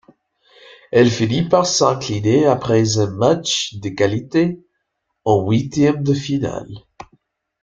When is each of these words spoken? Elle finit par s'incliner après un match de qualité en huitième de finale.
Elle 0.91 1.11
finit 1.11 1.47
par 1.47 1.67
s'incliner 1.67 2.47
après 2.47 2.97
un 2.97 3.05
match 3.11 3.75
de 3.75 3.89
qualité 3.89 4.59
en 5.25 5.47
huitième 5.47 6.01
de 6.01 6.15
finale. 6.15 6.75